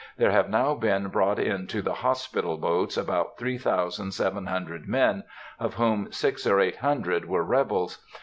There 0.17 0.31
have 0.31 0.49
now 0.49 0.73
been 0.73 1.09
brought 1.09 1.37
in 1.37 1.67
to 1.67 1.83
the 1.83 1.93
hospital 1.93 2.57
boats 2.57 2.97
about 2.97 3.37
three 3.37 3.59
thousand 3.59 4.15
seven 4.15 4.47
hundred 4.47 4.87
men, 4.87 5.23
of 5.59 5.75
whom 5.75 6.11
six 6.11 6.47
or 6.47 6.59
eight 6.59 6.77
hundred 6.77 7.25
were 7.27 7.43
rebels. 7.43 7.99